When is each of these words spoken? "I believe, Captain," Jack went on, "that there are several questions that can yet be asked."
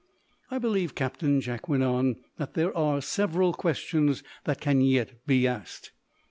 "I 0.49 0.57
believe, 0.57 0.95
Captain," 0.95 1.41
Jack 1.41 1.69
went 1.69 1.83
on, 1.83 2.15
"that 2.37 2.55
there 2.55 2.75
are 2.75 3.03
several 3.03 3.53
questions 3.53 4.23
that 4.45 4.59
can 4.59 4.81
yet 4.81 5.27
be 5.27 5.45
asked." 5.47 5.91